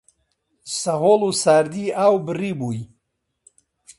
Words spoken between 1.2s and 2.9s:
و ساردی ئاو بڕیبووی